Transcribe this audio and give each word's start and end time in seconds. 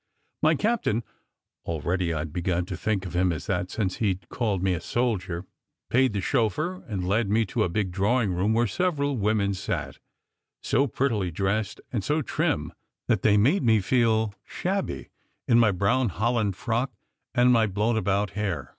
My 0.41 0.55
captain 0.55 1.03
(already 1.63 2.11
I 2.11 2.23
d 2.23 2.31
begun 2.31 2.65
to 2.65 2.75
think 2.75 3.05
of 3.05 3.15
him 3.15 3.31
as 3.31 3.45
that, 3.45 3.69
since 3.69 3.97
he 3.97 4.15
d 4.15 4.25
called 4.29 4.63
me 4.63 4.73
a 4.73 4.81
soldier) 4.81 5.45
paid 5.91 6.13
the 6.13 6.21
chauffeur 6.21 6.83
and 6.87 7.07
led 7.07 7.29
me 7.29 7.45
to 7.45 7.61
a 7.61 7.69
big 7.69 7.91
drawing 7.91 8.33
room 8.33 8.51
where 8.55 8.65
several 8.65 9.15
women 9.15 9.53
sat, 9.53 9.99
so 10.63 10.87
prettily 10.87 11.29
dressed 11.29 11.81
and 11.93 12.03
so 12.03 12.23
trim 12.23 12.73
that 13.07 13.21
they 13.21 13.37
made 13.37 13.61
me 13.61 13.79
feel 13.79 14.33
shabby 14.43 15.09
in 15.47 15.59
my 15.59 15.69
brown 15.69 16.09
holland 16.09 16.55
frock 16.55 16.91
and 17.35 17.53
my 17.53 17.67
blown 17.67 17.95
about 17.95 18.31
hair. 18.31 18.69